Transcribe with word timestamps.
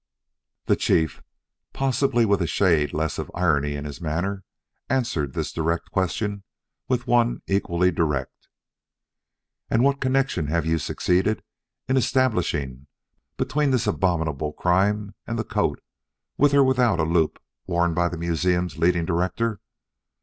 The 0.65 0.75
Chief, 0.75 1.21
possibly 1.73 2.25
with 2.25 2.41
a 2.41 2.47
shade 2.47 2.91
less 2.91 3.19
of 3.19 3.29
irony 3.35 3.75
in 3.75 3.85
his 3.85 4.01
manner, 4.01 4.43
answered 4.89 5.33
this 5.33 5.53
direct 5.53 5.91
question 5.91 6.41
with 6.87 7.05
one 7.05 7.43
equally 7.45 7.91
direct: 7.91 8.47
"And 9.69 9.83
what 9.83 10.01
connection 10.01 10.47
have 10.47 10.65
you 10.65 10.79
succeeded 10.79 11.43
in 11.87 11.97
establishing 11.97 12.87
between 13.37 13.69
this 13.69 13.85
abominable 13.85 14.53
crime 14.53 15.13
and 15.27 15.37
the 15.37 15.43
coat 15.43 15.79
with 16.35 16.55
or 16.55 16.63
without 16.63 16.99
a 16.99 17.03
loop 17.03 17.39
worn 17.67 17.93
by 17.93 18.09
the 18.09 18.17
museum's 18.17 18.79
leading 18.79 19.05
director? 19.05 19.59